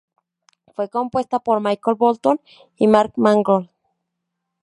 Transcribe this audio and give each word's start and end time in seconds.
Fue 0.73 0.89
compuesta 0.89 1.37
por 1.37 1.59
Michael 1.61 1.95
Bolton 1.95 2.41
y 2.75 2.87
Mark 2.87 3.13
Mangold. 3.17 3.69